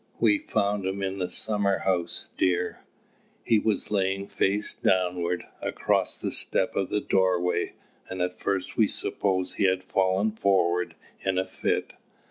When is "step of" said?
6.31-6.89